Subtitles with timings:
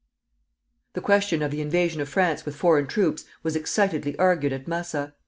[0.93, 5.13] The question of the invasion of France with foreign troops was excitedly argued at Massa.